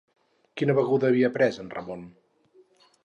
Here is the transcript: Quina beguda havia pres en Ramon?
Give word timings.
Quina 0.61 0.75
beguda 0.79 1.11
havia 1.13 1.31
pres 1.35 1.59
en 1.65 1.69
Ramon? 1.77 2.09